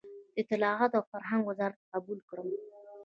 [0.03, 0.03] د
[0.41, 2.47] اطلاعاتو او فرهنګ وزارت قبول کړم.